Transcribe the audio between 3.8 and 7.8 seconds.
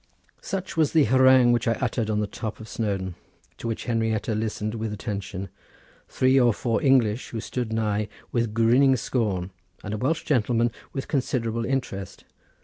Henrietta listened with attention; three or four English, who stood